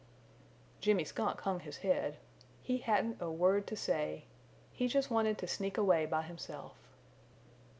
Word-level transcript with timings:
Jimmy 0.79 1.03
Skunk 1.03 1.41
hung 1.41 1.59
his 1.59 1.77
head. 1.85 2.17
He 2.63 2.79
hadn't 2.79 3.21
a 3.21 3.29
word 3.29 3.67
to 3.67 3.75
say. 3.75 4.25
He 4.73 4.87
just 4.87 5.11
wanted 5.11 5.37
to 5.37 5.47
sneak 5.47 5.77
away 5.77 6.07
by 6.07 6.23
himself. 6.23 6.73